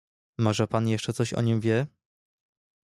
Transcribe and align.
"Może 0.39 0.67
pan 0.67 0.87
jeszcze 0.87 1.13
coś 1.13 1.33
o 1.33 1.41
nim 1.41 1.59
wie?" 1.59 1.87